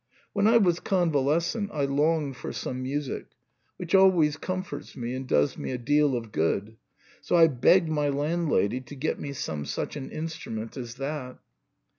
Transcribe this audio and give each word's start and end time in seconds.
When 0.33 0.47
I 0.47 0.57
was 0.57 0.79
convalescent 0.79 1.69
I 1.71 1.85
longed 1.85 2.35
for 2.35 2.51
some 2.51 2.81
music, 2.81 3.27
which 3.77 3.93
always 3.93 4.35
comforts 4.35 4.97
me 4.97 5.13
and 5.13 5.27
does 5.27 5.59
me 5.59 5.69
a 5.73 5.77
deal 5.77 6.15
of 6.17 6.31
good, 6.31 6.77
so 7.21 7.35
I 7.35 7.45
begged 7.45 7.87
my 7.87 8.09
landlady 8.09 8.81
to 8.81 8.95
get 8.95 9.19
me 9.19 9.31
some 9.31 9.63
such 9.63 9.95
an 9.95 10.09
instrument 10.09 10.75
as 10.75 10.95
that. 10.95 11.37